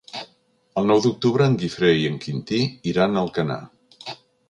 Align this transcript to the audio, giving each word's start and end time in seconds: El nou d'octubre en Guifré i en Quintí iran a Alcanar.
El 0.81 0.89
nou 0.91 1.03
d'octubre 1.03 1.47
en 1.51 1.59
Guifré 1.65 1.93
i 1.99 2.09
en 2.15 2.17
Quintí 2.25 2.65
iran 2.95 3.15
a 3.23 3.27
Alcanar. 3.27 3.63